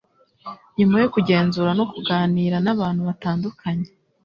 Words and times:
Nyuma 0.77 0.95
yo 1.03 1.07
kugenzura 1.13 1.71
no 1.79 1.85
kuganira 1.91 2.57
n'abantu 2.61 3.01
batandukanye 3.09 3.87